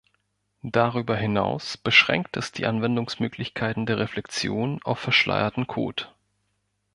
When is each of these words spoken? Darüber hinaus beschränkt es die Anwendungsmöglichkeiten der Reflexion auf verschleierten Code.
Darüber 0.63 1.15
hinaus 1.15 1.77
beschränkt 1.77 2.35
es 2.35 2.51
die 2.51 2.65
Anwendungsmöglichkeiten 2.65 3.85
der 3.85 3.99
Reflexion 3.99 4.79
auf 4.81 4.97
verschleierten 4.97 5.67
Code. 5.67 6.07